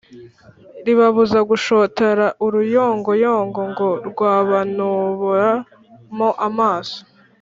[0.85, 5.51] ribabuza gushotora uruyongoyongo ngo rwabanubora
[6.17, 6.99] mo amaso